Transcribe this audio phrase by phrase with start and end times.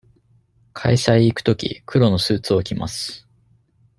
[0.73, 3.27] 会社へ行くとき、黒のスーツを着ます。